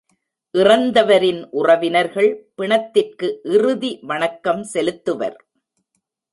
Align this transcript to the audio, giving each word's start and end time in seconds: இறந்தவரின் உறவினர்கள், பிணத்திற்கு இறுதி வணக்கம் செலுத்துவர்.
இறந்தவரின் 0.53 1.47
உறவினர்கள், 1.51 2.31
பிணத்திற்கு 2.55 3.39
இறுதி 3.43 3.99
வணக்கம் 4.01 4.63
செலுத்துவர். 4.63 5.37